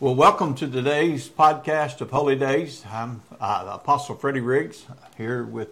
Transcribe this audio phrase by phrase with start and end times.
[0.00, 2.84] Well, welcome to today's podcast of Holy Days.
[2.90, 4.84] I'm uh, Apostle Freddie Riggs
[5.16, 5.68] here with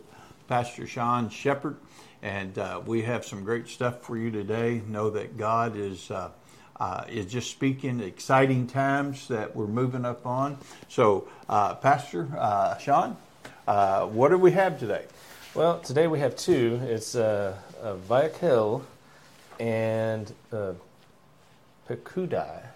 [0.47, 1.77] Pastor Sean Shepard,
[2.23, 4.81] and uh, we have some great stuff for you today.
[4.87, 6.31] Know that God is uh,
[6.79, 10.57] uh is just speaking exciting times that we're moving up on.
[10.89, 13.17] So, uh, Pastor uh, Sean,
[13.67, 15.05] what do we have today?
[15.53, 16.81] Well, today we have two.
[16.85, 17.57] It's uh,
[18.41, 18.85] Hill
[19.59, 20.75] and uh,
[21.89, 22.72] Pekudai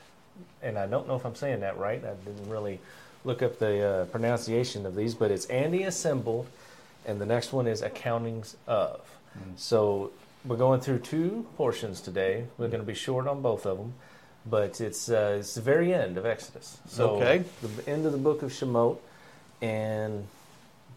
[0.66, 2.02] and I don't know if I'm saying that right.
[2.04, 2.80] I didn't really
[3.24, 6.46] look up the uh, pronunciation of these, but it's Andy assembled,
[7.06, 9.00] and the next one is accountings of.
[9.38, 9.56] Mm.
[9.56, 10.10] So
[10.44, 12.44] we're going through two portions today.
[12.58, 13.94] We're going to be short on both of them,
[14.44, 16.78] but it's uh, it's the very end of Exodus.
[16.88, 17.44] So okay.
[17.62, 18.98] the end of the book of Shemot,
[19.62, 20.26] and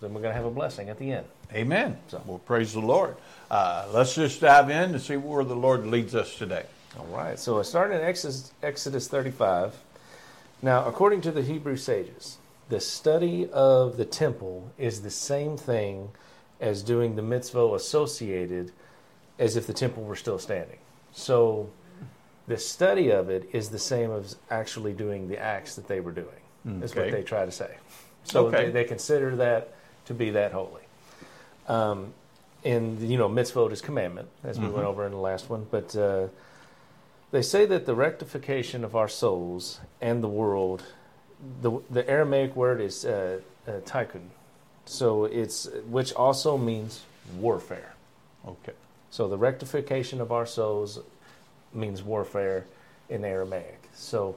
[0.02, 1.26] then we're going to have a blessing at the end.
[1.54, 1.98] Amen.
[2.10, 3.16] So well, praise the Lord.
[3.52, 6.66] Uh, let's just dive in to see where the Lord leads us today.
[6.98, 7.38] All right.
[7.38, 9.76] So starting in Exodus, Exodus 35.
[10.62, 12.38] Now, according to the Hebrew sages,
[12.70, 16.10] the study of the temple is the same thing
[16.60, 18.72] as doing the mitzvah associated
[19.38, 20.78] as if the temple were still standing.
[21.14, 21.70] So
[22.48, 26.12] the study of it is the same as actually doing the acts that they were
[26.12, 26.28] doing,
[26.68, 26.86] okay.
[26.86, 27.78] is what they try to say.
[28.24, 28.66] So okay.
[28.66, 29.74] they, they, consider that
[30.06, 30.82] to be that holy.
[31.68, 32.14] Um,
[32.66, 34.76] and, you know, mitzvah is commandment, as we mm-hmm.
[34.76, 35.66] went over in the last one.
[35.72, 36.28] But uh,
[37.32, 40.84] they say that the rectification of our souls and the world,
[41.62, 44.30] the, the Aramaic word is uh, uh, tikkun,
[44.86, 47.04] so it's which also means
[47.38, 47.94] warfare.
[48.48, 48.74] Okay.
[49.12, 51.00] So the rectification of our souls
[51.74, 52.66] means warfare
[53.10, 53.90] in Aramaic.
[53.94, 54.36] So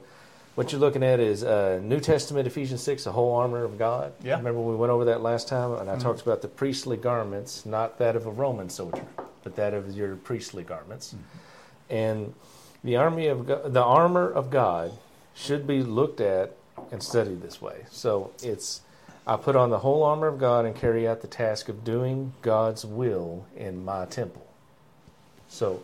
[0.55, 4.13] what you're looking at is uh, New Testament Ephesians six, the whole armor of God.
[4.23, 4.37] Yeah.
[4.37, 6.03] Remember we went over that last time, and I mm-hmm.
[6.03, 9.05] talked about the priestly garments, not that of a Roman soldier,
[9.43, 11.93] but that of your priestly garments, mm-hmm.
[11.95, 12.33] and
[12.83, 14.91] the army of God, the armor of God
[15.33, 16.55] should be looked at
[16.91, 17.85] and studied this way.
[17.89, 18.81] So it's
[19.25, 22.33] I put on the whole armor of God and carry out the task of doing
[22.41, 24.45] God's will in my temple.
[25.47, 25.83] So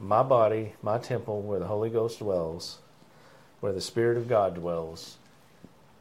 [0.00, 2.78] my body, my temple where the Holy Ghost dwells,
[3.60, 5.18] where the Spirit of God dwells,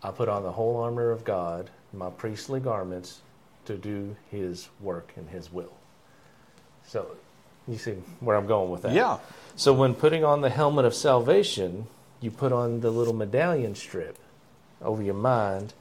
[0.02, 3.20] I put on the whole armor of God, my priestly garments
[3.66, 5.74] to do his work and his will.
[6.88, 7.18] So
[7.68, 8.94] you see where I'm going with that?
[8.94, 9.20] Yeah.
[9.56, 11.88] So when putting on the helmet of salvation,
[12.20, 14.18] you put on the little medallion strip
[14.82, 15.74] over your mind,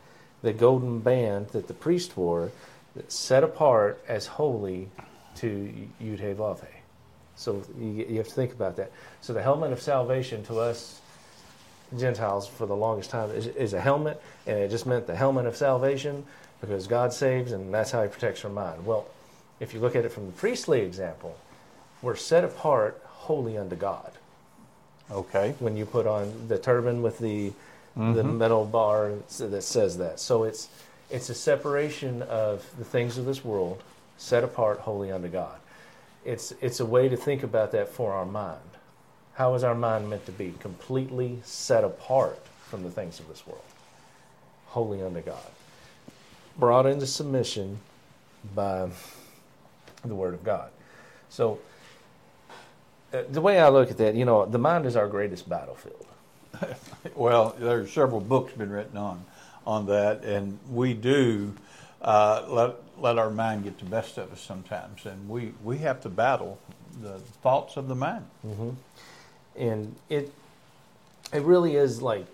[0.42, 2.50] the golden band that the priest wore,
[2.94, 4.88] that's set apart as holy
[5.36, 6.64] to Yud Vav
[7.36, 8.90] So you, you have to think about that.
[9.20, 11.00] So the helmet of salvation to us
[11.98, 15.46] Gentiles for the longest time is, is, a helmet, and it just meant the helmet
[15.46, 16.24] of salvation
[16.60, 18.86] because God saves, and that's how He protects our mind.
[18.86, 19.08] Well,
[19.58, 21.36] if you look at it from the priestly example,
[22.02, 24.12] we're set apart holy unto God.
[25.10, 25.54] Okay.
[25.58, 27.50] When you put on the turban with the
[27.96, 28.14] mm-hmm.
[28.14, 30.68] the metal bar that says that, so it's
[31.10, 33.82] it's a separation of the things of this world,
[34.16, 35.58] set apart holy unto God.
[36.24, 38.60] It's it's a way to think about that for our mind.
[39.34, 40.54] How is our mind meant to be?
[40.60, 43.64] Completely set apart from the things of this world,
[44.66, 45.50] holy unto God,
[46.56, 47.80] brought into submission
[48.54, 48.88] by
[50.04, 50.70] the Word of God.
[51.30, 51.58] So
[53.10, 56.06] the way I look at that, you know, the mind is our greatest battlefield.
[57.14, 59.24] well, there are several books been written on
[59.66, 61.54] on that, and we do
[62.02, 66.00] uh, let let our mind get the best of us sometimes, and we we have
[66.02, 66.58] to battle
[67.00, 68.26] the thoughts of the mind.
[68.46, 68.70] Mm-hmm.
[69.56, 70.32] And it
[71.32, 72.26] it really is like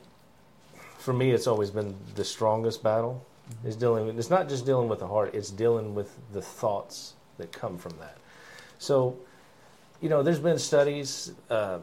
[0.99, 3.25] for me, it's always been the strongest battle.
[3.49, 3.69] Mm-hmm.
[3.69, 4.07] Is dealing.
[4.07, 7.79] With, it's not just dealing with the heart; it's dealing with the thoughts that come
[7.79, 8.19] from that.
[8.79, 9.17] So
[10.01, 11.83] you know, there's been studies, um,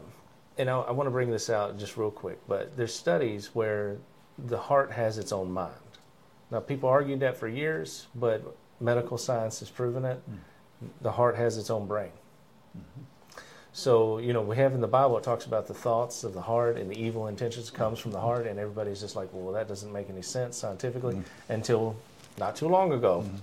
[0.57, 3.97] and I, I want to bring this out just real quick, but there's studies where
[4.37, 5.73] the heart has its own mind.
[6.51, 10.17] Now, people argued that for years, but medical science has proven it.
[10.29, 10.87] Mm-hmm.
[11.01, 12.11] The heart has its own brain.
[12.77, 13.01] Mm-hmm.
[13.75, 16.41] So, you know, we have in the Bible, it talks about the thoughts of the
[16.41, 19.67] heart and the evil intentions comes from the heart, and everybody's just like, well, that
[19.67, 21.53] doesn't make any sense scientifically mm-hmm.
[21.53, 21.95] until
[22.37, 23.23] not too long ago.
[23.25, 23.35] Mm-hmm.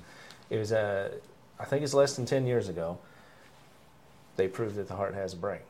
[0.50, 1.10] It was, uh,
[1.58, 2.98] I think it's less than 10 years ago
[4.40, 5.60] they prove that the heart has a brain.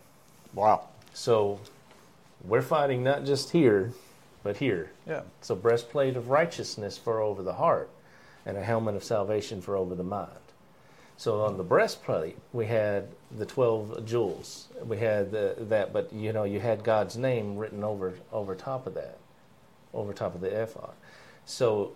[0.55, 0.89] Wow.
[1.13, 1.59] So
[2.45, 3.93] we're fighting not just here,
[4.45, 4.93] but here.
[5.09, 5.23] Yeah.
[5.41, 7.91] So breastplate of righteousness for over the heart,
[8.47, 10.31] and a helmet of salvation for over the mind.
[11.17, 14.69] So on the breastplate, we had the twelve jewels.
[14.85, 18.87] We had the, that, but you know, you had God's name written over over top
[18.87, 19.19] of that,
[19.93, 20.95] over top of the ephod.
[21.45, 21.93] So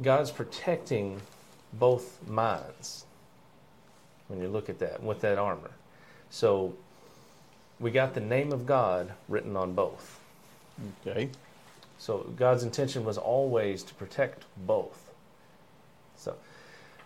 [0.00, 1.20] God's protecting
[1.72, 3.06] both minds
[4.28, 5.72] when you look at that with that armor.
[6.30, 6.74] So
[7.80, 10.20] we got the name of God written on both.
[11.06, 11.30] Okay.
[11.98, 15.10] So God's intention was always to protect both.
[16.16, 16.34] So,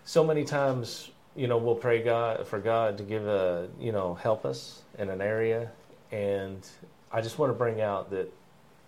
[0.05, 4.15] so many times, you know, we'll pray God for God to give a, you know,
[4.15, 5.69] help us in an area,
[6.11, 6.67] and
[7.11, 8.31] I just want to bring out that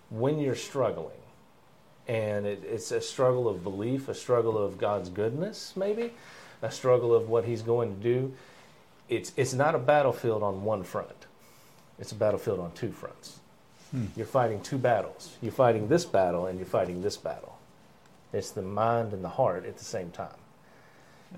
[0.09, 1.11] when you're struggling,
[2.07, 6.13] and it, it's a struggle of belief, a struggle of God's goodness, maybe,
[6.61, 8.33] a struggle of what He's going to do.
[9.09, 11.27] It's it's not a battlefield on one front;
[11.99, 13.39] it's a battlefield on two fronts.
[13.91, 14.05] Hmm.
[14.15, 15.35] You're fighting two battles.
[15.41, 17.57] You're fighting this battle, and you're fighting this battle.
[18.31, 20.29] It's the mind and the heart at the same time.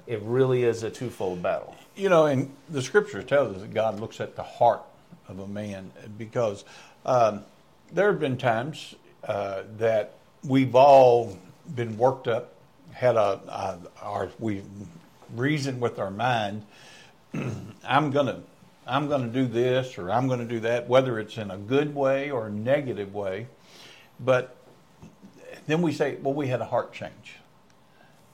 [0.07, 1.75] It really is a twofold battle.
[1.95, 4.81] You know, and the scripture tells us that God looks at the heart
[5.27, 6.63] of a man because
[7.05, 7.43] um,
[7.91, 8.95] there have been times
[9.25, 10.13] uh, that
[10.43, 11.37] we've all
[11.75, 12.53] been worked up,
[12.93, 14.61] had a, a our we
[15.35, 16.63] reason with our mind.
[17.87, 18.41] I'm gonna
[18.87, 22.31] I'm gonna do this or I'm gonna do that, whether it's in a good way
[22.31, 23.47] or a negative way.
[24.19, 24.55] But
[25.67, 27.37] then we say, well, we had a heart change.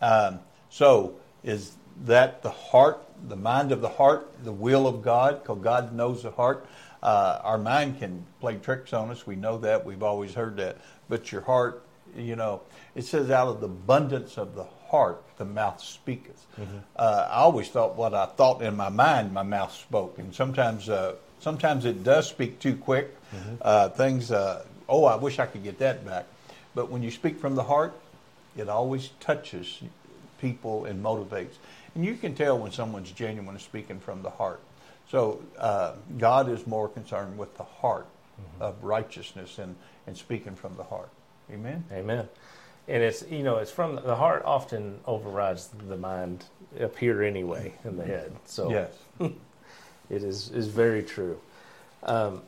[0.01, 0.39] Um,
[0.69, 5.42] so is that the heart, the mind of the heart, the will of God?
[5.42, 6.65] Because God knows the heart.
[7.01, 9.25] Uh, our mind can play tricks on us.
[9.25, 9.86] We know that.
[9.86, 10.77] We've always heard that.
[11.09, 11.83] But your heart
[12.15, 12.62] you know,
[12.95, 16.45] it says, out of the abundance of the heart, the mouth speaketh.
[16.59, 16.77] Mm-hmm.
[16.95, 20.19] Uh, I always thought what I thought in my mind, my mouth spoke.
[20.19, 23.15] And sometimes, uh, sometimes it does speak too quick.
[23.33, 23.55] Mm-hmm.
[23.61, 26.25] Uh, things, uh, oh, I wish I could get that back.
[26.75, 27.93] But when you speak from the heart,
[28.57, 29.81] it always touches
[30.39, 31.55] people and motivates.
[31.95, 34.59] And you can tell when someone's genuine speaking from the heart.
[35.09, 38.61] So uh, God is more concerned with the heart mm-hmm.
[38.61, 41.09] of righteousness and, and speaking from the heart.
[41.51, 41.83] Amen.
[41.91, 42.27] Amen.
[42.91, 46.43] And it's you know it's from the heart often overrides the mind
[46.81, 48.33] up here anyway in the head.
[48.45, 48.91] So yes,
[50.09, 51.39] it is is very true.
[52.03, 52.41] Um,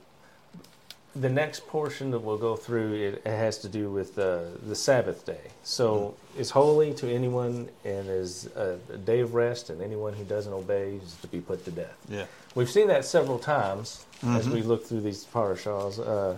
[1.16, 4.76] the next portion that we'll go through it, it has to do with uh, the
[4.76, 5.52] Sabbath day.
[5.64, 6.42] So mm-hmm.
[6.42, 10.52] it's holy to anyone and is a, a, day of rest, and anyone who doesn't
[10.52, 11.96] obey is to be put to death.
[12.10, 14.36] Yeah, we've seen that several times mm-hmm.
[14.36, 16.06] as we look through these parashas.
[16.06, 16.36] Uh,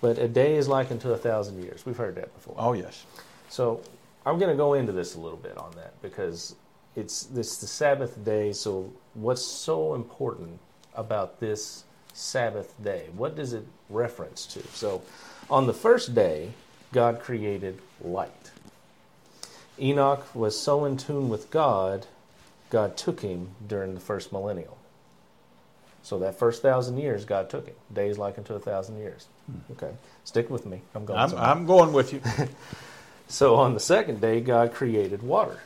[0.00, 1.86] but a day is like unto a thousand years.
[1.86, 2.56] We've heard that before.
[2.58, 3.06] Oh, yes.
[3.52, 3.82] So
[4.24, 6.56] I'm going to go into this a little bit on that because
[6.96, 8.50] it's this the Sabbath day.
[8.54, 10.58] So what's so important
[10.94, 11.84] about this
[12.14, 13.10] Sabbath day?
[13.14, 14.66] What does it reference to?
[14.68, 15.02] So
[15.50, 16.52] on the first day,
[16.92, 18.52] God created light.
[19.78, 22.06] Enoch was so in tune with God,
[22.70, 24.78] God took him during the first millennial.
[26.02, 27.76] So that first thousand years, God took him.
[27.92, 29.26] Days like unto a thousand years.
[29.44, 29.72] Hmm.
[29.72, 29.92] Okay,
[30.24, 30.80] stick with me.
[30.94, 31.20] I'm going.
[31.20, 32.22] I'm, I'm going with you.
[33.32, 35.60] so on the second day, God created water.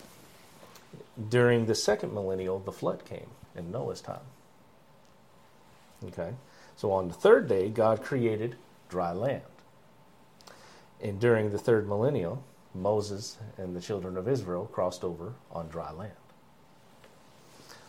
[1.28, 3.26] During the second millennial, the flood came
[3.56, 4.20] in Noah's time.
[6.04, 6.34] Okay,
[6.76, 8.54] so on the third day, God created
[8.88, 9.42] dry land.
[11.02, 15.90] And during the third millennial, Moses and the children of Israel crossed over on dry
[15.90, 16.12] land.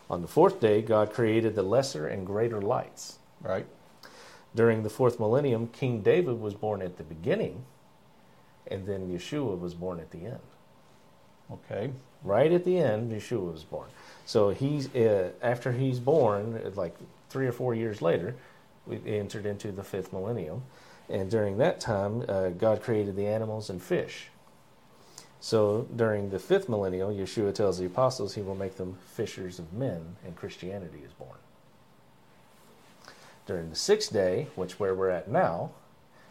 [0.09, 3.19] On the fourth day, God created the lesser and greater lights.
[3.41, 3.67] Right.
[4.55, 7.65] During the fourth millennium, King David was born at the beginning,
[8.69, 10.39] and then Yeshua was born at the end.
[11.51, 11.91] Okay.
[12.23, 13.89] Right at the end, Yeshua was born.
[14.25, 16.95] So he's uh, after he's born, like
[17.29, 18.35] three or four years later,
[18.85, 20.63] we entered into the fifth millennium,
[21.09, 24.27] and during that time, uh, God created the animals and fish.
[25.39, 29.71] So during the fifth millennium, Yeshua tells the apostles he will make them fishers of
[29.71, 31.37] men, and Christianity is born.
[33.45, 35.71] During the sixth day, which where we're at now,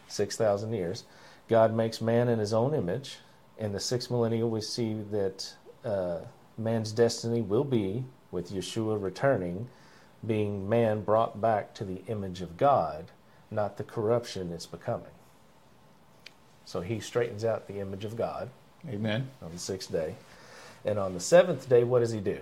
[0.07, 1.03] 6,000 years,
[1.47, 3.17] God makes man in his own image.
[3.57, 6.19] In the sixth millennium, we see that uh,
[6.57, 9.67] man's destiny will be, with Yeshua returning,
[10.25, 13.05] being man brought back to the image of God,
[13.49, 15.07] not the corruption it's becoming.
[16.65, 18.49] So he straightens out the image of God.
[18.89, 19.29] Amen.
[19.41, 20.15] On the sixth day.
[20.83, 22.41] And on the seventh day, what does he do?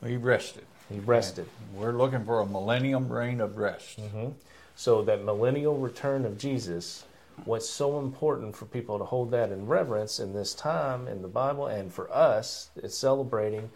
[0.00, 0.64] Well, he rested.
[0.90, 1.46] He rested.
[1.74, 4.00] We're looking for a millennium reign of rest.
[4.00, 4.30] Mm-hmm.
[4.74, 7.04] So that millennial return of Jesus,
[7.44, 11.28] what's so important for people to hold that in reverence in this time in the
[11.28, 13.70] Bible, and for us, it's celebrating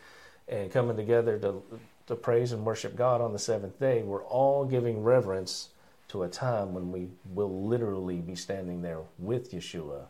[0.48, 1.62] and coming together to
[2.06, 4.02] to praise and worship God on the seventh day.
[4.02, 5.70] We're all giving reverence
[6.08, 10.02] to a time when we will literally be standing there with Yeshua,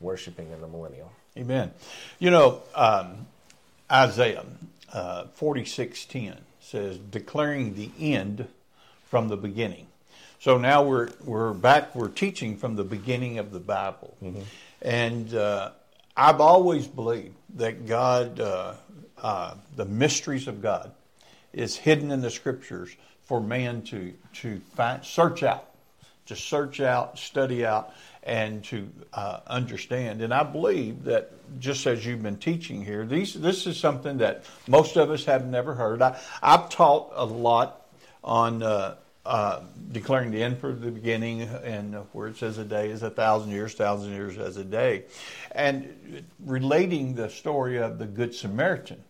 [0.00, 1.10] worshiping in the millennial.
[1.38, 1.72] Amen.
[2.18, 3.26] You know, um,
[3.90, 4.44] Isaiah
[4.92, 8.46] uh, 46:10 says, declaring the end
[9.08, 9.86] from the beginning.
[10.40, 11.94] So now we're we're back.
[11.94, 14.40] We're teaching from the beginning of the Bible, mm-hmm.
[14.80, 15.72] and uh,
[16.16, 18.72] I've always believed that God, uh,
[19.20, 20.92] uh, the mysteries of God,
[21.52, 25.74] is hidden in the Scriptures for man to to find, search out,
[26.24, 27.92] to search out, study out,
[28.22, 30.22] and to uh, understand.
[30.22, 34.46] And I believe that just as you've been teaching here, these this is something that
[34.66, 36.00] most of us have never heard.
[36.00, 37.86] I, I've taught a lot
[38.24, 38.62] on
[39.30, 43.10] uh, declaring the end for the beginning, and where it says a day is a
[43.10, 45.04] thousand years, thousand years as a day,
[45.52, 49.00] and relating the story of the Good Samaritan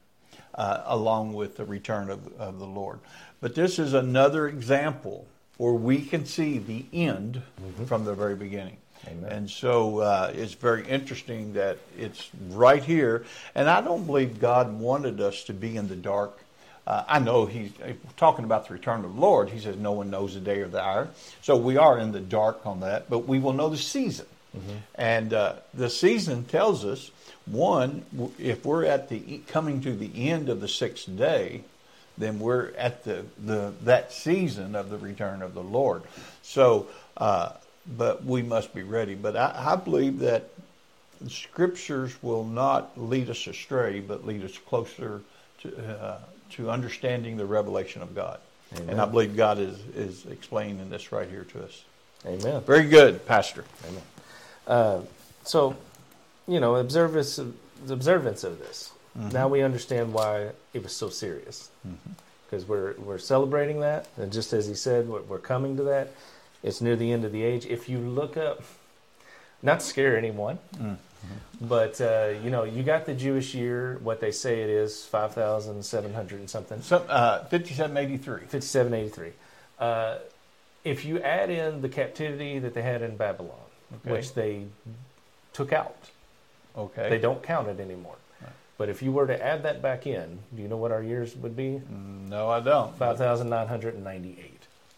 [0.55, 2.99] uh, along with the return of, of the Lord.
[3.41, 7.85] But this is another example where we can see the end mm-hmm.
[7.87, 8.77] from the very beginning.
[9.07, 9.33] Amen.
[9.33, 13.25] And so uh, it's very interesting that it's right here.
[13.55, 16.39] And I don't believe God wanted us to be in the dark.
[16.87, 17.71] Uh, I know he's
[18.17, 19.51] talking about the return of the Lord.
[19.51, 21.09] He says, No one knows the day or the hour.
[21.43, 24.27] So we are in the dark on that, but we will know the season.
[24.57, 24.77] Mm-hmm.
[24.97, 27.11] And uh, the season tells us
[27.47, 28.05] one,
[28.39, 31.63] if we're at the coming to the end of the sixth day,
[32.19, 36.03] then we're at the, the that season of the return of the Lord.
[36.43, 37.53] So, uh,
[37.97, 39.15] but we must be ready.
[39.15, 40.51] But I, I believe that
[41.21, 45.23] the scriptures will not lead us astray, but lead us closer
[45.63, 46.19] to uh,
[46.53, 48.41] to understanding the revelation of God.
[48.77, 48.91] Amen.
[48.91, 51.85] And I believe God is is explaining this right here to us.
[52.27, 52.61] Amen.
[52.63, 53.65] Very good, Pastor.
[53.89, 54.03] Amen.
[54.67, 55.01] Uh,
[55.45, 55.77] so
[56.51, 57.55] you know, observance of,
[57.87, 58.93] the observance of this.
[59.17, 59.31] Mm-hmm.
[59.31, 61.71] Now we understand why it was so serious.
[62.45, 62.73] Because mm-hmm.
[62.73, 64.09] we're, we're celebrating that.
[64.17, 66.13] And just as he said, we're, we're coming to that.
[66.63, 67.67] It's near the end of the age.
[67.67, 68.63] If you look up,
[69.63, 70.95] not to scare anyone, mm-hmm.
[71.61, 76.39] but uh, you know, you got the Jewish year, what they say it is, 5,700
[76.39, 76.83] and something.
[76.83, 78.47] So, uh, 5783.
[78.47, 79.33] 5783.
[79.79, 80.19] Uh,
[80.83, 83.57] if you add in the captivity that they had in Babylon,
[83.95, 84.13] okay.
[84.13, 84.65] which they
[85.53, 86.11] took out,
[86.77, 87.09] Okay.
[87.09, 88.17] They don't count it anymore.
[88.41, 88.51] Right.
[88.79, 91.37] But if you were to add that back in, do you know what our years
[91.37, 91.81] would be?
[91.93, 92.97] Mm, no, I don't.
[92.97, 94.50] Five thousand nine hundred and ninety-eight.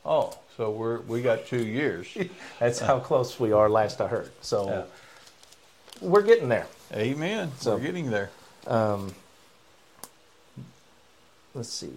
[0.04, 2.09] Oh, so we're we got two years.
[2.59, 3.68] That's how close we are.
[3.68, 6.09] Last I heard, so yeah.
[6.09, 6.66] we're getting there.
[6.92, 7.52] Amen.
[7.59, 8.30] So, we're getting there.
[8.66, 9.14] Um,
[11.54, 11.90] let's see.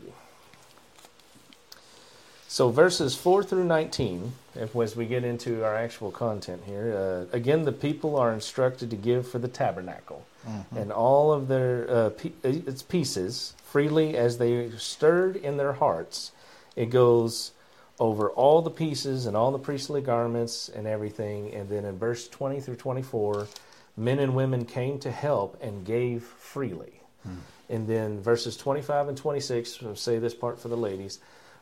[2.56, 7.64] So verses 4 through 19, as we get into our actual content here, uh, again,
[7.64, 10.78] the people are instructed to give for the tabernacle mm-hmm.
[10.78, 16.32] and all of their uh, pe- its pieces freely as they stirred in their hearts.
[16.78, 17.52] It goes
[18.00, 21.54] over all the pieces and all the priestly garments and everything.
[21.54, 23.48] And then in verse 20 through 24,
[23.98, 27.02] men and women came to help and gave freely.
[27.28, 27.38] Mm.
[27.70, 31.20] And then verses 25 and 26, I'll say this part for the ladies.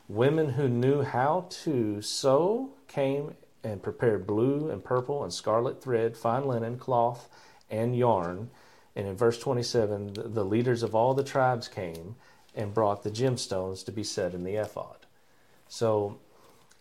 [0.08, 6.16] Women who knew how to sew came and prepared blue and purple and scarlet thread,
[6.16, 7.28] fine linen, cloth,
[7.70, 8.50] and yarn.
[8.94, 12.16] And in verse 27, the leaders of all the tribes came
[12.54, 15.06] and brought the gemstones to be set in the ephod.
[15.68, 16.18] So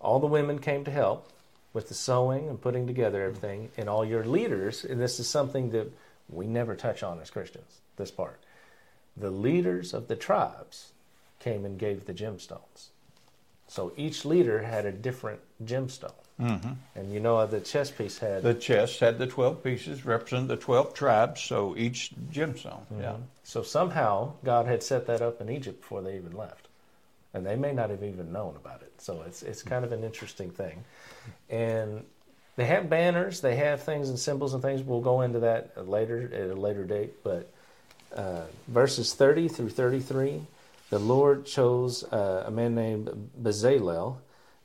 [0.04, 1.30] all the women came to help
[1.74, 3.70] with the sewing and putting together everything.
[3.78, 5.92] And all your leaders, and this is something that
[6.30, 8.40] we never touch on as Christians, this part.
[9.18, 10.92] The leaders of the tribes
[11.40, 12.90] came and gave the gemstones.
[13.68, 16.14] So each leader had a different gemstone.
[16.40, 16.74] Mm-hmm.
[16.96, 18.44] And you know, the chess piece had.
[18.44, 22.82] The chess had the 12 pieces, represent the 12 tribes, so each gemstone.
[22.92, 23.02] Mm-hmm.
[23.02, 23.16] Yeah.
[23.44, 26.63] So somehow God had set that up in Egypt before they even left.
[27.34, 28.94] And they may not have even known about it.
[29.00, 30.84] So it's, it's kind of an interesting thing.
[31.50, 32.04] And
[32.56, 34.84] they have banners, they have things and symbols and things.
[34.84, 37.24] We'll go into that later at a later date.
[37.24, 37.52] But
[38.16, 40.42] uh, verses 30 through 33
[40.94, 44.18] the Lord chose uh, a man named Bezalel,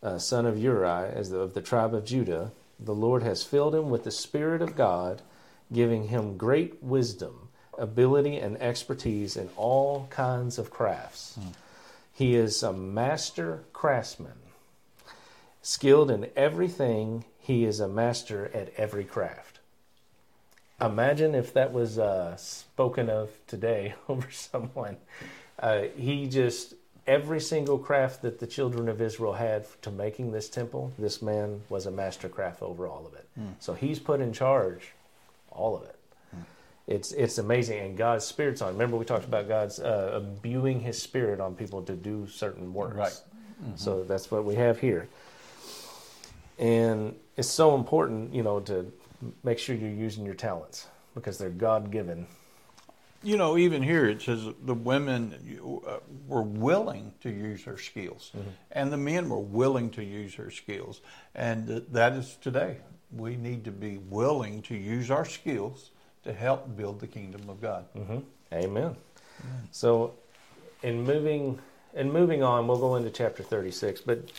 [0.03, 2.51] uh, son of Uri, as the, of the tribe of Judah.
[2.79, 5.23] The Lord has filled him with the Spirit of God,
[5.73, 7.49] giving him great wisdom,
[7.79, 11.37] ability, and expertise in all kinds of crafts.
[11.37, 11.49] Hmm.
[12.19, 14.41] He is a master craftsman,
[15.63, 17.25] skilled in everything.
[17.39, 19.61] He is a master at every craft.
[20.81, 24.97] Imagine if that was uh, spoken of today over someone.
[25.61, 26.75] Uh, he just
[27.07, 31.61] every single craft that the children of Israel had to making this temple, this man
[31.69, 33.29] was a master craft over all of it.
[33.39, 33.53] Mm.
[33.61, 34.89] So he's put in charge
[35.53, 35.95] all of it.
[36.89, 38.73] It's it's amazing, and God's spirit's on.
[38.73, 42.97] Remember, we talked about God's uh, imbuing His spirit on people to do certain works.
[42.97, 43.21] Right.
[43.63, 43.77] Mm-hmm.
[43.77, 45.09] So that's what we have here,
[46.59, 48.91] and it's so important, you know, to
[49.45, 52.27] make sure you're using your talents because they're God given
[53.23, 55.35] you know, even here it says the women
[55.87, 58.49] uh, were willing to use their skills, mm-hmm.
[58.73, 61.01] and the men were willing to use their skills,
[61.35, 62.77] and that is today.
[63.11, 65.91] We need to be willing to use our skills
[66.29, 67.87] to help build the kingdom of God.
[67.97, 68.19] Mm-hmm.
[68.53, 68.95] Amen.
[69.73, 70.15] So,
[70.83, 71.59] in moving
[71.95, 74.31] in moving on, we'll go into chapter thirty six, but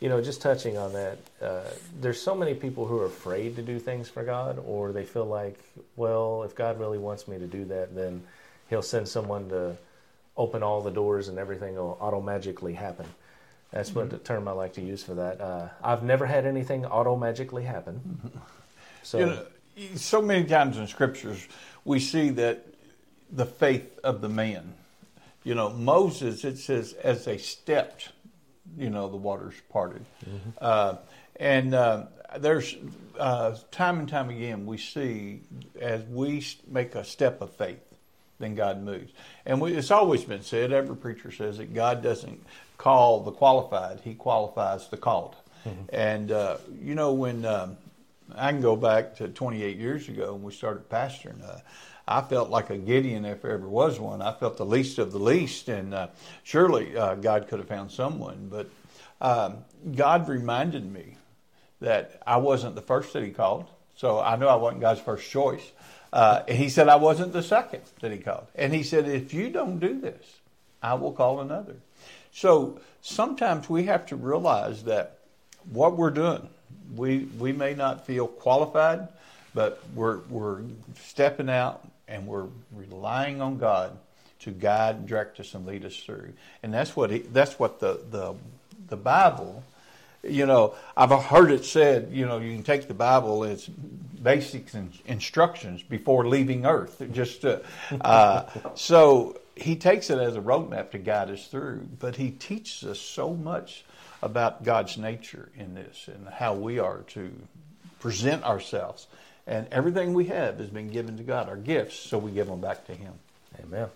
[0.00, 1.62] you know, just touching on that, uh,
[2.00, 5.24] there's so many people who are afraid to do things for God, or they feel
[5.24, 5.58] like,
[5.96, 8.22] well, if God really wants me to do that, then
[8.68, 9.76] He'll send someone to
[10.36, 13.06] open all the doors and everything will auto magically happen.
[13.72, 15.40] That's what the term I like to use for that.
[15.40, 18.32] Uh, I've never had anything auto magically happen.
[19.02, 19.46] So, You know,
[19.94, 21.46] so many times in scriptures
[21.84, 22.66] we see that
[23.30, 24.74] the faith of the man.
[25.44, 28.10] You know, Moses, it says, as they stepped,
[28.76, 30.04] you know, the waters parted.
[30.60, 30.96] Uh,
[31.38, 32.06] and uh,
[32.38, 32.76] there's
[33.18, 35.42] uh, time and time again we see
[35.80, 37.80] as we make a step of faith,
[38.38, 39.12] then God moves.
[39.44, 42.42] And we, it's always been said, every preacher says that God doesn't
[42.78, 45.36] call the qualified, He qualifies the called.
[45.88, 47.76] And, uh, you know, when um,
[48.34, 51.60] I can go back to 28 years ago when we started pastoring, uh,
[52.08, 54.22] I felt like a Gideon if there ever was one.
[54.22, 56.08] I felt the least of the least, and uh,
[56.44, 58.48] surely uh, God could have found someone.
[58.48, 58.68] But
[59.20, 59.64] um,
[59.94, 61.16] God reminded me
[61.80, 63.66] that I wasn't the first that He called,
[63.96, 65.72] so I knew I wasn't God's first choice.
[66.12, 69.34] Uh, and he said I wasn't the second that He called, and He said if
[69.34, 70.24] you don't do this,
[70.82, 71.76] I will call another.
[72.32, 75.18] So sometimes we have to realize that
[75.70, 76.48] what we're doing,
[76.94, 79.08] we we may not feel qualified,
[79.54, 80.60] but we're we're
[81.00, 83.96] stepping out and we're relying on God
[84.40, 86.32] to guide and direct us and lead us through.
[86.62, 88.34] And that's what he, that's what the the
[88.88, 89.62] the Bible
[90.28, 94.66] you know, I've heard it said, you know, you can take the Bible as basic
[95.06, 97.02] instructions before leaving Earth.
[97.12, 97.60] Just uh,
[98.00, 102.88] uh, so he takes it as a roadmap to guide us through, but he teaches
[102.88, 103.84] us so much
[104.26, 107.30] about God's nature in this and how we are to
[108.00, 109.06] present ourselves.
[109.46, 112.60] And everything we have has been given to God, our gifts, so we give them
[112.60, 113.12] back to Him.
[113.62, 113.88] Amen.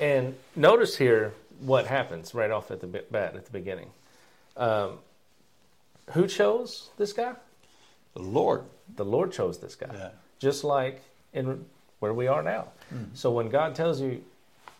[0.00, 3.90] And notice here what happens right off at the bat at the beginning.
[4.56, 4.98] Um,
[6.10, 7.34] who chose this guy?
[8.14, 8.64] The Lord,
[8.96, 9.90] The Lord chose this guy.
[9.94, 10.10] Yeah.
[10.40, 11.00] Just like
[11.32, 11.64] in
[12.00, 12.66] where we are now.
[13.14, 14.22] So when God tells you,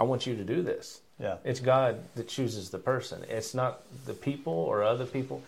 [0.01, 3.25] I want you to do this, yeah, it's God that chooses the person.
[3.29, 5.43] It's not the people or other people.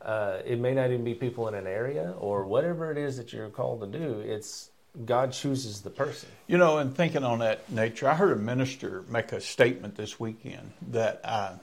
[0.00, 3.32] Uh, it may not even be people in an area or whatever it is that
[3.32, 4.20] you're called to do.
[4.20, 4.70] It's
[5.04, 6.28] God chooses the person.
[6.46, 10.18] You know, and thinking on that nature, I heard a minister make a statement this
[10.18, 11.54] weekend that I,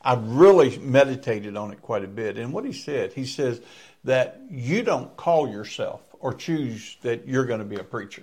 [0.00, 2.38] I really meditated on it quite a bit.
[2.38, 3.60] And what he said, he says
[4.04, 8.22] that you don't call yourself or choose that you're going to be a preacher.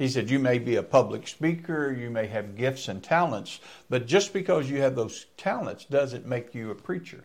[0.00, 3.60] He said, You may be a public speaker, you may have gifts and talents,
[3.90, 7.22] but just because you have those talents doesn't make you a preacher.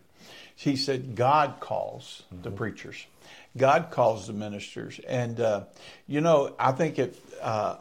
[0.54, 3.06] He said, God calls the preachers,
[3.56, 5.00] God calls the ministers.
[5.08, 5.64] And, uh,
[6.06, 7.18] you know, I think it.
[7.40, 7.76] Uh,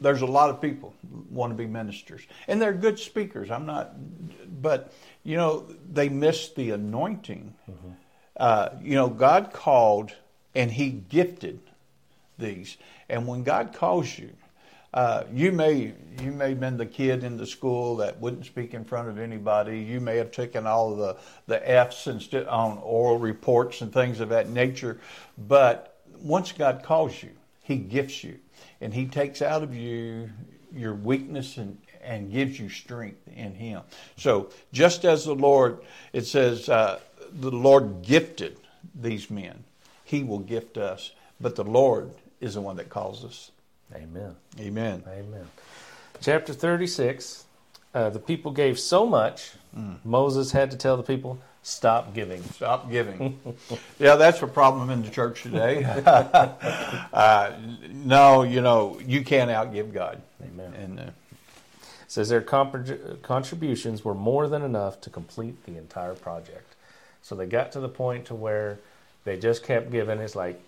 [0.00, 0.94] there's a lot of people
[1.30, 3.52] want to be ministers, and they're good speakers.
[3.52, 3.94] I'm not,
[4.60, 7.54] but you know, they miss the anointing.
[8.36, 10.12] Uh, you know, God called
[10.56, 11.60] and He gifted
[12.38, 12.76] these.
[13.08, 14.30] And when God calls you,
[14.94, 18.72] uh, you may you may have been the kid in the school that wouldn't speak
[18.72, 19.78] in front of anybody.
[19.80, 24.30] You may have taken all the the F's instead on oral reports and things of
[24.30, 24.98] that nature.
[25.36, 27.30] But once God calls you,
[27.62, 28.38] He gifts you,
[28.80, 30.30] and He takes out of you
[30.72, 33.82] your weakness and and gives you strength in Him.
[34.16, 35.80] So just as the Lord,
[36.14, 38.56] it says, uh, the Lord gifted
[38.94, 39.64] these men,
[40.04, 41.12] He will gift us.
[41.40, 43.50] But the Lord is the one that calls us.
[43.94, 44.36] Amen.
[44.60, 45.02] Amen.
[45.06, 45.46] Amen.
[46.20, 47.44] Chapter 36
[47.94, 49.52] uh, the people gave so much,
[50.04, 52.42] Moses had to tell the people, stop giving.
[52.42, 53.38] Stop giving.
[53.98, 55.84] yeah, that's a problem in the church today.
[57.12, 57.52] uh,
[57.90, 60.20] no, you know, you can't outgive God.
[60.42, 60.74] Amen.
[60.74, 61.12] And uh, It
[62.08, 66.74] says their compr- contributions were more than enough to complete the entire project.
[67.22, 68.78] So they got to the point to where
[69.24, 70.18] they just kept giving.
[70.18, 70.60] It's like,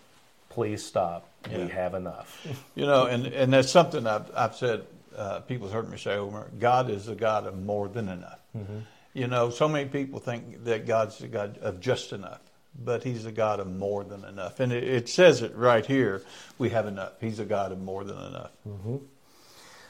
[0.48, 1.28] please stop.
[1.48, 2.46] We have enough.
[2.74, 6.14] You know, and, and that's something I've, I've said, uh, people have heard me say
[6.14, 8.38] over God is a God of more than enough.
[8.56, 8.78] Mm-hmm.
[9.12, 12.40] You know, so many people think that God's a God of just enough,
[12.82, 14.60] but He's a God of more than enough.
[14.60, 16.22] And it, it says it right here
[16.58, 17.20] we have enough.
[17.20, 18.52] He's a God of more than enough.
[18.66, 18.96] Mm-hmm.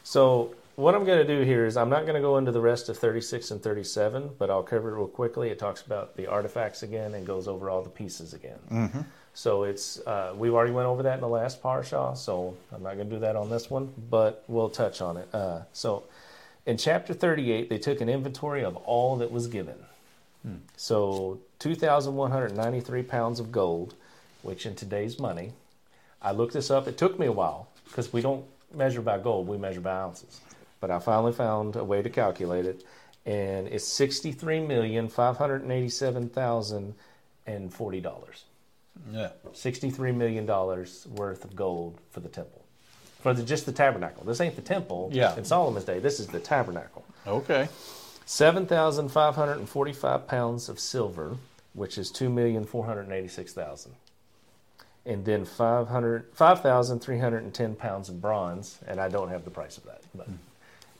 [0.02, 2.60] So what I'm going to do here is I'm not going to go into the
[2.60, 5.50] rest of 36 and 37, but I'll cover it real quickly.
[5.50, 8.58] It talks about the artifacts again and goes over all the pieces again.
[8.70, 9.00] Mm-hmm.
[9.34, 12.96] So it's uh, we've already went over that in the last parsha, so I'm not
[12.96, 15.28] going to do that on this one, but we'll touch on it.
[15.32, 16.02] Uh, so
[16.66, 19.76] in chapter 38, they took an inventory of all that was given.
[20.76, 23.94] So 2,193 pounds of gold,
[24.42, 25.52] which in today's money,
[26.22, 26.88] I looked this up.
[26.88, 30.40] It took me a while because we don't measure by gold, we measure by ounces.
[30.80, 32.84] But I finally found a way to calculate it.
[33.26, 36.94] and it's sixty-three million five hundred eighty-seven thousand
[37.46, 38.44] and forty dollars.
[39.12, 39.30] Yeah.
[39.52, 42.64] Sixty-three million dollars worth of gold for the temple,
[43.20, 44.24] for the, just the tabernacle.
[44.24, 45.10] This ain't the temple.
[45.12, 45.36] Yeah.
[45.36, 47.04] In Solomon's day, this is the tabernacle.
[47.26, 47.68] Okay.
[48.26, 51.36] Seven thousand five hundred and forty-five pounds of silver,
[51.72, 53.92] which is two million four hundred eighty-six thousand,
[55.04, 60.02] and then 500 5,310 pounds of bronze, and I don't have the price of that,
[60.14, 60.34] but hmm.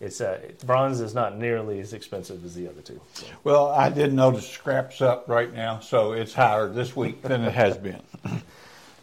[0.01, 3.01] It's uh, bronze is not nearly as expensive as the other two.
[3.13, 3.27] So.
[3.45, 7.53] Well, I did notice scraps up right now, so it's higher this week than it
[7.53, 8.03] has been.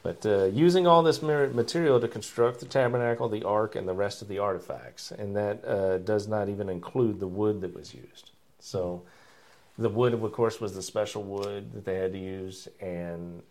[0.08, 4.22] But uh, using all this material to construct the tabernacle, the ark, and the rest
[4.22, 8.32] of the artifacts, and that uh, does not even include the wood that was used.
[8.62, 9.02] So,
[9.78, 13.42] the wood, of course, was the special wood that they had to use, and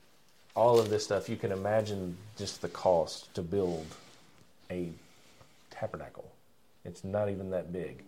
[0.54, 1.28] all of this stuff.
[1.28, 3.84] You can imagine just the cost to build
[4.70, 4.88] a
[5.70, 6.32] tabernacle.
[6.86, 8.02] It's not even that big.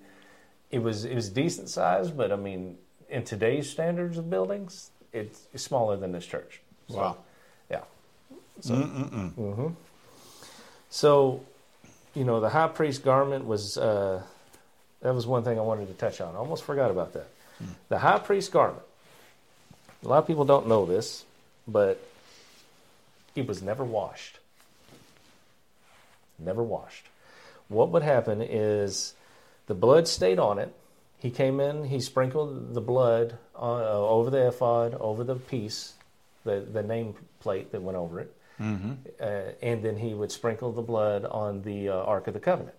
[0.70, 5.46] It was it was decent size, but I mean, in today's standards of buildings, it's,
[5.54, 6.60] it's smaller than this church.
[6.88, 7.16] So, Wow.
[7.70, 7.80] Yeah.
[8.60, 9.74] So, mhm.
[10.90, 11.42] so,
[12.14, 14.22] you know, the high priest garment was uh,
[15.00, 16.34] that was one thing I wanted to touch on.
[16.34, 17.28] I almost forgot about that.
[17.88, 18.82] The high priest garment.
[20.04, 21.24] A lot of people don't know this,
[21.66, 22.00] but
[23.34, 24.38] it was never washed.
[26.38, 27.07] Never washed.
[27.68, 29.14] What would happen is
[29.66, 30.74] the blood stayed on it.
[31.18, 35.94] He came in, he sprinkled the blood on, uh, over the ephod, over the piece,
[36.44, 38.34] the, the name plate that went over it,
[39.20, 42.76] uh, and then he would sprinkle the blood on the uh, Ark of the Covenant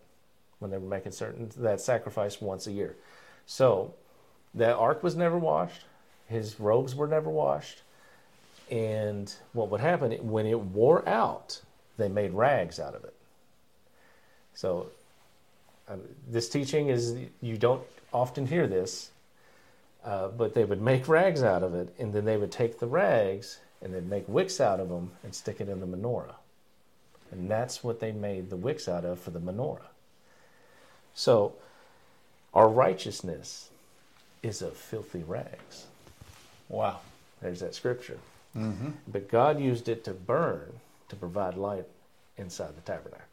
[0.59, 2.95] when they were making certain that sacrifice once a year.
[3.45, 3.93] So
[4.53, 5.83] the Ark was never washed,
[6.27, 7.81] his robes were never washed,
[8.71, 11.61] and what would happen when it wore out,
[11.97, 13.13] they made rags out of it.
[14.59, 14.87] So,
[15.87, 19.09] um, this teaching is you don't often hear this,
[20.03, 22.85] uh, but they would make rags out of it, and then they would take the
[22.85, 26.35] rags and they'd make wicks out of them and stick it in the menorah.
[27.31, 29.87] And that's what they made the wicks out of for the menorah.
[31.13, 31.53] So,
[32.53, 33.69] our righteousness
[34.43, 35.85] is of filthy rags.
[36.67, 36.99] Wow.
[37.41, 38.19] There's that scripture.
[39.07, 40.73] But God used it to burn
[41.07, 41.85] to provide light
[42.35, 43.28] inside the tabernacle.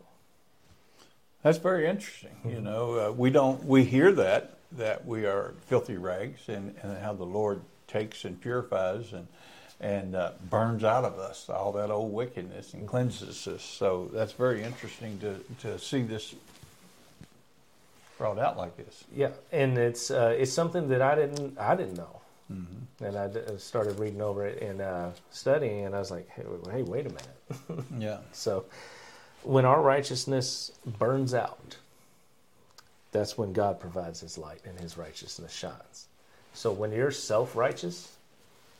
[1.46, 2.32] That's very interesting.
[2.44, 6.98] You know, uh, we don't we hear that that we are filthy rags, and, and
[6.98, 9.28] how the Lord takes and purifies and
[9.80, 13.62] and uh, burns out of us all that old wickedness and cleanses us.
[13.62, 16.34] So that's very interesting to to see this
[18.18, 19.04] brought out like this.
[19.14, 22.22] Yeah, and it's uh, it's something that I didn't I didn't know,
[23.00, 26.42] and I d- started reading over it and uh, studying, and I was like, hey,
[26.72, 27.86] hey, wait a minute.
[27.96, 28.18] Yeah.
[28.32, 28.64] So,
[29.46, 31.76] when our righteousness burns out,
[33.12, 36.06] that's when God provides His light and His righteousness shines.
[36.52, 38.12] So when you're self-righteous,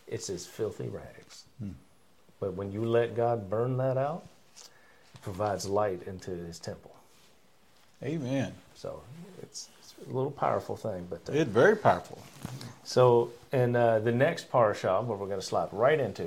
[0.07, 1.45] it's as filthy rags.
[2.39, 4.27] But when you let God burn that out,
[5.15, 6.95] it provides light into His temple.
[8.03, 8.53] Amen.
[8.75, 9.01] So
[9.43, 11.07] it's, it's a little powerful thing.
[11.09, 12.19] But uh, It's very powerful.
[12.85, 16.25] so in uh, the next parashah, where we're going to slide right into,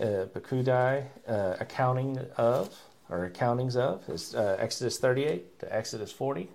[0.00, 2.70] uh, Pekudai, uh, accounting of
[3.08, 6.48] or accountings of is uh, Exodus 38 to Exodus 40,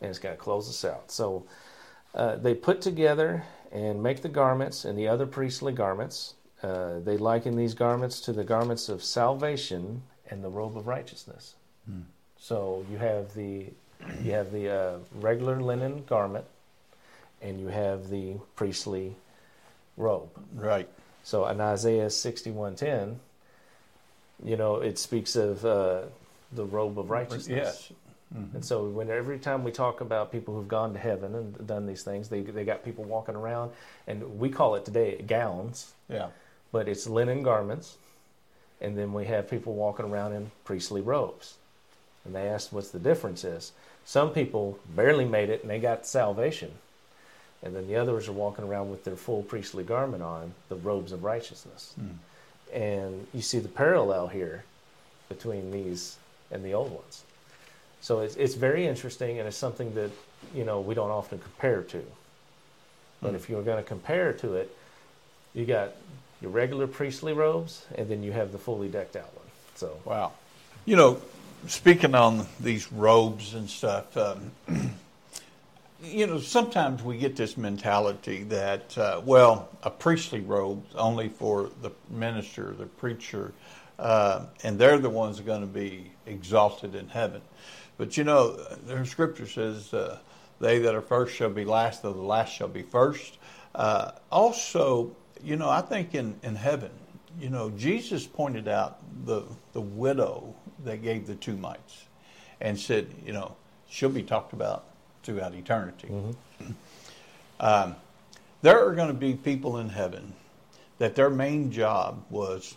[0.00, 1.10] and it's going to close us out.
[1.10, 1.44] So
[2.14, 6.34] uh, they put together and make the garments and the other priestly garments.
[6.62, 11.54] Uh, they liken these garments to the garments of salvation and the robe of righteousness.
[12.38, 13.66] So you have the
[14.22, 16.44] you have the uh, regular linen garment,
[17.40, 19.16] and you have the priestly
[19.96, 20.28] robe.
[20.54, 20.88] Right.
[21.22, 23.20] So in Isaiah sixty one ten,
[24.44, 26.02] you know, it speaks of uh,
[26.52, 27.48] the robe of righteousness.
[27.48, 27.92] Yes.
[28.52, 31.86] And so when every time we talk about people who've gone to heaven and done
[31.86, 33.70] these things, they they got people walking around,
[34.08, 36.28] and we call it today gowns, Yeah.
[36.72, 37.96] but it's linen garments,
[38.80, 41.54] and then we have people walking around in priestly robes.
[42.24, 43.72] And they asked what's the difference is.
[44.04, 46.72] Some people barely made it and they got salvation.
[47.62, 51.12] And then the others are walking around with their full priestly garment on, the robes
[51.12, 51.94] of righteousness.
[52.72, 54.64] And you see the parallel here
[55.28, 56.16] between these
[56.50, 57.22] and the old ones.
[58.00, 60.10] So it's, it's very interesting and it's something that,
[60.54, 62.02] you know, we don't often compare to.
[63.22, 64.76] But if you're going to compare to it,
[65.54, 65.92] you got
[66.42, 69.46] your regular priestly robes and then you have the fully decked out one.
[69.76, 70.32] So Wow.
[70.84, 71.22] You know,
[71.66, 74.50] speaking on these robes and stuff, um,
[76.04, 81.70] you know, sometimes we get this mentality that, uh, well, a priestly robe only for
[81.82, 83.52] the minister, the preacher,
[83.98, 87.40] uh, and they're the ones going to be exalted in heaven.
[87.96, 90.18] But you know, their scripture says uh,
[90.60, 93.38] they that are first shall be last, though the last shall be first.
[93.74, 96.90] Uh, also, you know, I think in, in heaven,
[97.40, 102.04] you know, Jesus pointed out the, the widow that gave the two mites
[102.60, 103.56] and said, you know,
[103.88, 104.86] she'll be talked about
[105.24, 106.08] throughout eternity.
[106.08, 106.72] Mm-hmm.
[107.60, 107.96] Um,
[108.62, 110.32] there are going to be people in heaven
[110.98, 112.76] that their main job was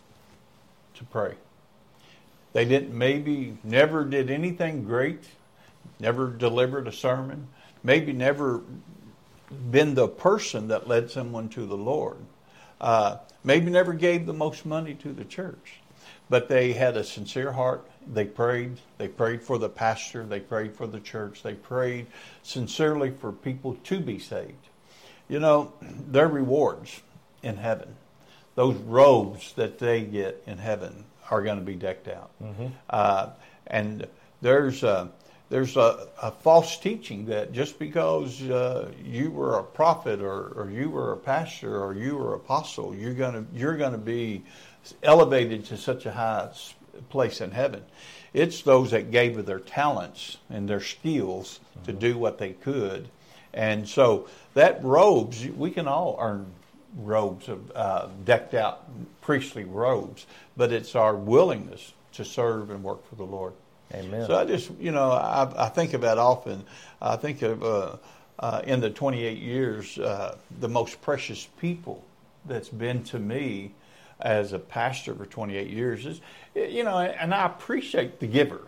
[0.95, 1.35] to pray.
[2.53, 5.23] They didn't maybe never did anything great,
[5.99, 7.47] never delivered a sermon,
[7.83, 8.61] maybe never
[9.71, 12.17] been the person that led someone to the Lord.
[12.81, 15.79] Uh, maybe never gave the most money to the church,
[16.29, 17.87] but they had a sincere heart.
[18.05, 18.79] They prayed.
[18.97, 20.25] They prayed for the pastor.
[20.25, 21.43] They prayed for the church.
[21.43, 22.07] They prayed
[22.43, 24.67] sincerely for people to be saved.
[25.29, 27.01] You know, their rewards
[27.43, 27.95] in heaven,
[28.55, 32.31] those robes that they get in heaven, are going to be decked out.
[32.41, 32.67] Mm-hmm.
[32.89, 33.29] Uh,
[33.67, 34.07] and
[34.41, 35.11] there's a,
[35.49, 40.69] there's a, a, false teaching that just because uh, you were a prophet or, or
[40.71, 44.43] you were a pastor or you were apostle, you're going to you're going to be
[45.03, 46.49] elevated to such a high
[47.09, 47.83] place in heaven.
[48.33, 51.85] It's those that gave of their talents and their skills mm-hmm.
[51.85, 53.07] to do what they could,
[53.53, 56.47] and so that robes we can all earn
[56.95, 58.83] robes of uh, decked out
[59.21, 63.53] priestly robes, but it's our willingness to serve and work for the Lord.
[63.93, 64.27] Amen.
[64.27, 66.63] So I just, you know, I, I think of that often.
[67.01, 67.95] I think of uh,
[68.39, 72.03] uh, in the 28 years, uh, the most precious people
[72.45, 73.71] that's been to me
[74.19, 76.21] as a pastor for 28 years is,
[76.55, 78.61] you know, and I appreciate the giver.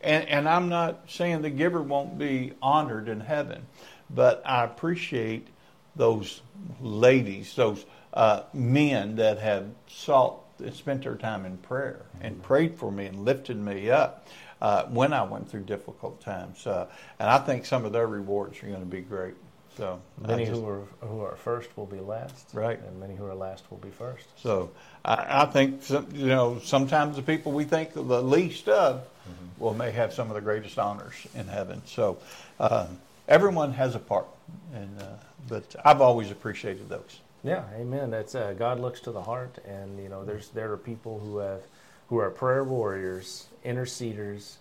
[0.00, 3.66] And, and I'm not saying the giver won't be honored in heaven,
[4.10, 5.48] but I appreciate
[5.94, 6.40] those
[6.80, 12.44] ladies, those uh, men that have sought and spent their time in prayer and mm-hmm.
[12.44, 14.26] prayed for me and lifted me up
[14.60, 16.66] uh, when I went through difficult times.
[16.66, 16.86] Uh,
[17.18, 19.34] and I think some of their rewards are going to be great.
[19.76, 22.78] So many just, who are who are first will be last, right?
[22.78, 24.26] And many who are last will be first.
[24.36, 24.70] So
[25.04, 29.62] I, I think some, you know sometimes the people we think the least of mm-hmm.
[29.62, 31.82] will may have some of the greatest honors in heaven.
[31.86, 32.18] So
[32.60, 32.86] uh,
[33.28, 34.26] everyone has a part,
[34.74, 35.04] and uh,
[35.48, 37.20] but I've always appreciated those.
[37.42, 38.10] Yeah, amen.
[38.10, 41.38] That's uh, God looks to the heart, and you know, there's there are people who
[41.38, 41.62] have
[42.08, 44.56] who are prayer warriors, interceders,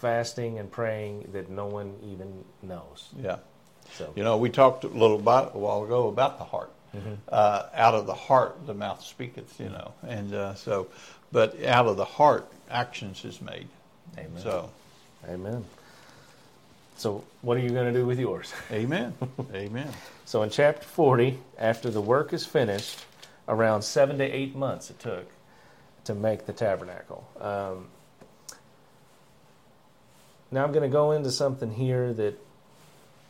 [0.00, 3.08] fasting and praying that no one even knows.
[3.20, 3.38] Yeah.
[3.94, 6.70] So you know, we talked a little about a while ago about the heart.
[6.96, 7.14] Mm-hmm.
[7.28, 9.60] Uh, out of the heart, the mouth speaketh.
[9.60, 10.88] You know, and uh, so,
[11.32, 13.68] but out of the heart, actions is made.
[14.16, 14.42] Amen.
[14.42, 14.70] So,
[15.28, 15.64] amen.
[16.98, 18.52] So, what are you going to do with yours?
[18.72, 19.14] Amen.
[19.54, 19.88] Amen.
[20.24, 22.98] So, in chapter 40, after the work is finished,
[23.46, 25.30] around seven to eight months it took
[26.04, 27.28] to make the tabernacle.
[27.40, 27.86] Um,
[30.50, 32.36] now, I'm going to go into something here that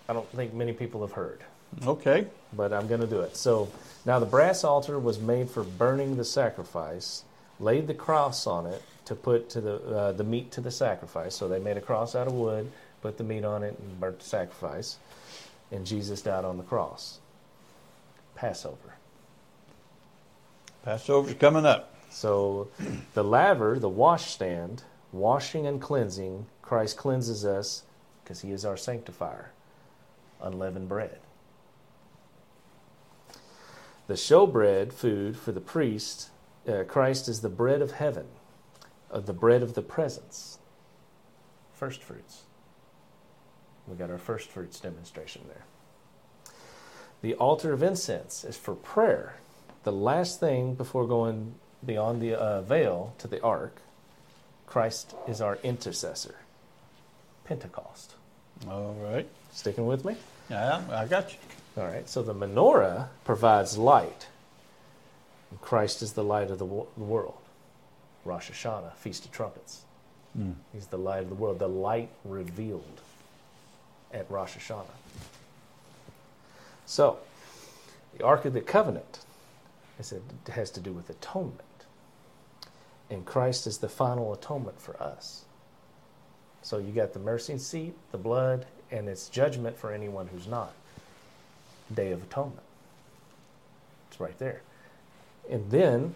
[0.08, 1.42] I don't think many people have heard.
[1.86, 2.26] Okay.
[2.54, 3.36] But I'm going to do it.
[3.36, 3.68] So,
[4.06, 7.24] now the brass altar was made for burning the sacrifice,
[7.60, 11.34] laid the cross on it to put to the, uh, the meat to the sacrifice.
[11.34, 12.70] So, they made a cross out of wood
[13.02, 14.96] put the meat on it, and burnt the sacrifice.
[15.70, 17.18] And Jesus died on the cross.
[18.34, 18.94] Passover.
[20.84, 21.94] Passover's coming up.
[22.10, 22.68] So
[23.14, 27.82] the laver, the washstand, washing and cleansing, Christ cleanses us
[28.22, 29.50] because he is our sanctifier.
[30.40, 31.18] Unleavened bread.
[34.06, 36.30] The showbread food for the priest,
[36.66, 38.26] uh, Christ is the bread of heaven,
[39.10, 40.58] uh, the bread of the presence,
[41.74, 42.42] first fruits.
[43.86, 45.64] We got our first fruits demonstration there.
[47.20, 49.36] The altar of incense is for prayer.
[49.84, 53.82] The last thing before going beyond the uh, veil to the ark,
[54.66, 56.36] Christ is our intercessor.
[57.44, 58.14] Pentecost.
[58.66, 59.26] All right.
[59.52, 60.16] Sticking with me?
[60.50, 61.38] Yeah, I got you.
[61.76, 62.08] All right.
[62.08, 64.26] So the menorah provides light.
[65.50, 67.38] And Christ is the light of the, wo- the world.
[68.24, 69.82] Rosh Hashanah, Feast of Trumpets.
[70.38, 70.54] Mm.
[70.72, 73.00] He's the light of the world, the light revealed
[74.12, 74.84] at Rosh Hashanah.
[76.86, 77.18] So,
[78.16, 79.20] the Ark of the Covenant
[79.98, 81.62] is it has to do with atonement.
[83.10, 85.44] And Christ is the final atonement for us.
[86.62, 90.72] So you got the mercy seat, the blood, and it's judgment for anyone who's not.
[91.94, 92.66] Day of Atonement.
[94.10, 94.62] It's right there.
[95.50, 96.14] And then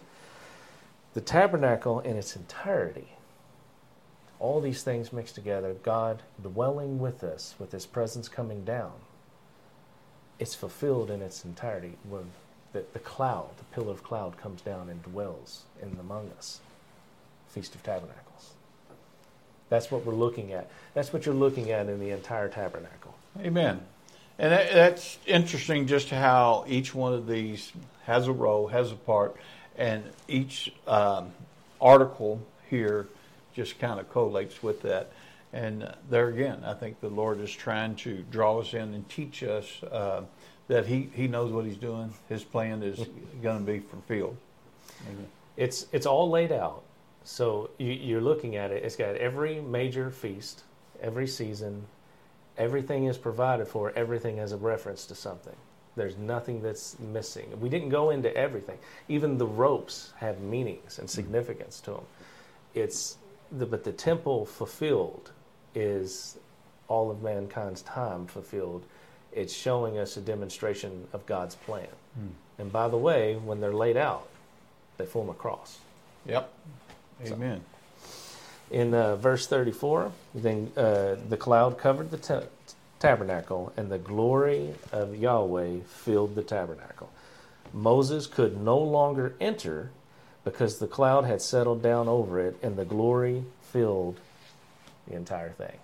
[1.15, 3.09] the tabernacle in its entirety
[4.43, 8.91] all these things mixed together, God dwelling with us, with His presence coming down,
[10.41, 12.25] it's fulfilled in its entirety when
[12.73, 16.61] the, the cloud, the pillar of cloud, comes down and dwells in among us.
[17.51, 18.32] Feast of Tabernacles.
[19.73, 20.69] That's what we're looking at.
[20.93, 23.15] That's what you're looking at in the entire tabernacle.
[23.41, 23.81] Amen.
[24.39, 27.73] And that, that's interesting just how each one of these
[28.05, 29.35] has a role, has a part,
[29.79, 31.31] and each um,
[31.81, 33.07] article here
[33.55, 35.11] just kind of collates with that.
[35.55, 39.43] And there again, I think the Lord is trying to draw us in and teach
[39.43, 40.21] us uh,
[40.69, 42.13] that he, he knows what He's doing.
[42.29, 42.99] His plan is
[43.43, 44.37] going to be fulfilled.
[45.11, 45.29] Amen.
[45.57, 46.83] It's it's all laid out.
[47.25, 48.85] So you, you're looking at it.
[48.85, 50.63] It's got every major feast,
[51.01, 51.85] every season,
[52.59, 53.93] everything is provided for.
[53.97, 55.57] Everything has a reference to something.
[55.95, 57.49] There's nothing that's missing.
[57.61, 58.79] We didn't go into everything.
[59.09, 62.05] Even the ropes have meanings and significance to them.
[62.75, 63.19] It's
[63.51, 65.33] the, but the temple fulfilled
[65.75, 66.39] is
[66.89, 68.85] all of mankind's time fulfilled.
[69.33, 71.89] It's showing us a demonstration of God's plan.
[72.15, 72.29] Hmm.
[72.59, 74.29] And by the way, when they're laid out,
[74.97, 75.79] they form a cross.
[76.27, 76.53] Yep.
[77.27, 77.61] Amen.
[78.71, 82.45] In uh, verse 34, then uh, the cloud covered the ta-
[82.99, 87.11] tabernacle, and the glory of Yahweh filled the tabernacle.
[87.73, 89.91] Moses could no longer enter
[90.45, 94.19] because the cloud had settled down over it, and the glory filled
[95.07, 95.79] the entire thing.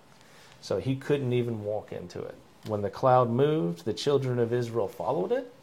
[0.61, 2.35] So he couldn't even walk into it.
[2.67, 5.53] When the cloud moved, the children of Israel followed it,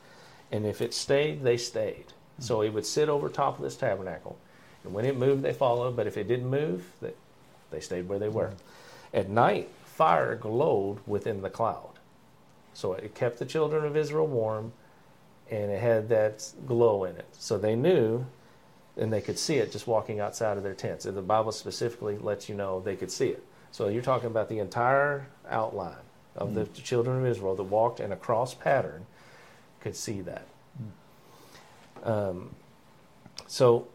[0.50, 2.07] and if it stayed, they stayed.
[2.38, 4.38] So he would sit over top of this tabernacle.
[4.87, 7.12] And when it moved, they followed, but if it didn't move, they,
[7.70, 8.53] they stayed where they were.
[9.12, 11.99] At night, fire glowed within the cloud.
[12.72, 14.72] So it kept the children of Israel warm,
[15.51, 17.27] and it had that glow in it.
[17.33, 18.27] So they knew,
[18.96, 21.05] and they could see it just walking outside of their tents.
[21.05, 23.42] And the Bible specifically lets you know they could see it.
[23.72, 25.96] So you're talking about the entire outline
[26.37, 29.07] of the children of Israel that walked in a cross pattern
[29.81, 30.46] could see that.
[32.05, 32.55] Um,
[33.49, 33.88] so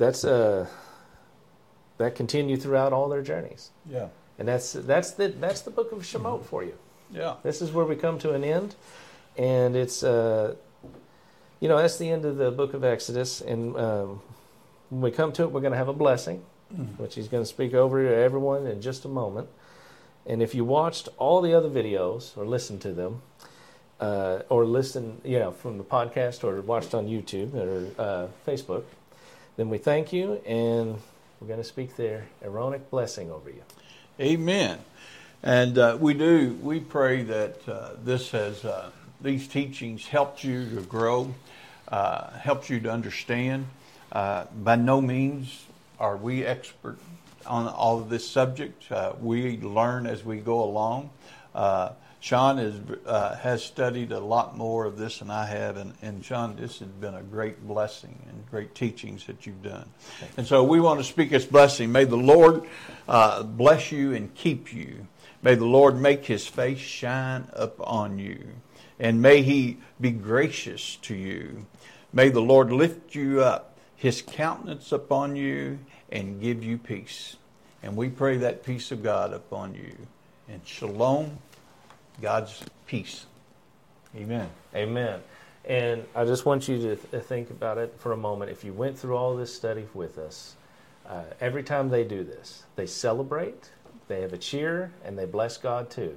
[0.00, 0.66] that's uh,
[1.98, 4.08] that continued throughout all their journeys, Yeah.
[4.38, 6.74] and that's that's the that's the book of Shemot for you.
[7.12, 7.34] Yeah.
[7.42, 8.74] This is where we come to an end,
[9.36, 10.54] and it's uh,
[11.60, 14.20] you know that's the end of the book of Exodus, and um,
[14.90, 16.42] when we come to it, we're going to have a blessing,
[16.96, 19.48] which he's going to speak over to everyone in just a moment.
[20.26, 23.22] And if you watched all the other videos or listened to them,
[24.00, 28.84] uh, or listen, you know, from the podcast or watched on YouTube or uh, Facebook,
[29.60, 30.96] then we thank you, and
[31.38, 33.60] we're going to speak their Aaronic blessing over you.
[34.18, 34.78] Amen.
[35.42, 36.54] And uh, we do.
[36.62, 41.34] We pray that uh, this has uh, these teachings helped you to grow,
[41.88, 43.66] uh, helped you to understand.
[44.10, 45.66] Uh, by no means
[45.98, 46.98] are we expert
[47.46, 48.90] on all of this subject.
[48.90, 51.10] Uh, we learn as we go along.
[52.20, 56.22] Sean is, uh, has studied a lot more of this than I have, and, and
[56.22, 59.88] Sean, this has been a great blessing and great teachings that you've done.
[60.36, 61.90] And so we want to speak this blessing.
[61.90, 62.64] May the Lord
[63.08, 65.06] uh, bless you and keep you.
[65.42, 68.46] May the Lord make his face shine upon you,
[68.98, 71.64] and may he be gracious to you.
[72.12, 75.78] May the Lord lift you up, his countenance upon you,
[76.12, 77.36] and give you peace.
[77.82, 79.96] And we pray that peace of God upon you.
[80.50, 81.38] And shalom,
[82.20, 83.26] God's peace.
[84.16, 84.48] Amen.
[84.74, 85.20] Amen.
[85.64, 88.50] And I just want you to th- think about it for a moment.
[88.50, 90.56] If you went through all this study with us,
[91.06, 93.70] uh, every time they do this, they celebrate,
[94.08, 96.16] they have a cheer, and they bless God too.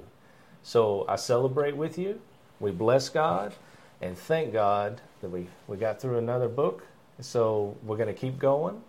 [0.62, 2.20] So I celebrate with you.
[2.58, 3.54] We bless God
[4.00, 6.86] and thank God that we, we got through another book.
[7.20, 8.82] So we're going to keep going.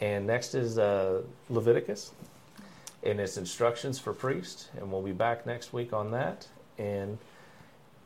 [0.00, 2.12] And next is uh, Leviticus
[3.02, 4.68] and its instructions for priests.
[4.76, 6.46] And we'll be back next week on that.
[6.78, 7.18] And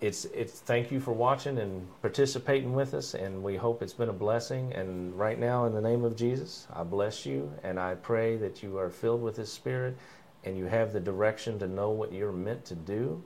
[0.01, 4.11] it's it's thank you for watching and participating with us and we hope it's been
[4.11, 7.95] a blessing and right now in the name of Jesus I bless you and I
[7.95, 9.97] pray that you are filled with his spirit
[10.45, 13.23] and you have the direction to know what you're meant to do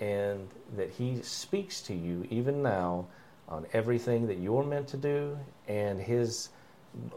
[0.00, 3.06] and that he speaks to you even now
[3.48, 5.38] on everything that you're meant to do
[5.68, 6.48] and his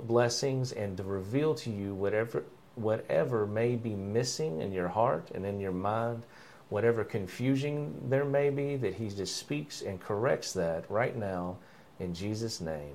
[0.04, 2.44] blessings and to reveal to you whatever
[2.80, 6.24] whatever may be missing in your heart and in your mind
[6.70, 11.58] whatever confusion there may be, that He just speaks and corrects that right now
[12.00, 12.94] in Jesus' name.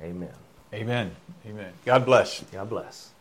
[0.00, 0.32] Amen.
[0.74, 1.14] Amen.
[1.46, 1.72] Amen.
[1.84, 2.42] God bless.
[2.52, 3.11] God bless.